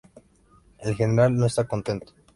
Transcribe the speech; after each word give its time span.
El 0.79 0.95
general 0.95 1.35
no 1.37 1.45
está 1.45 1.65
contento. 1.67 2.11